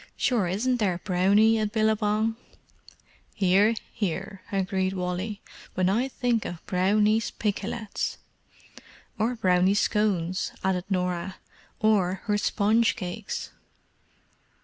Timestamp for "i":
5.89-6.07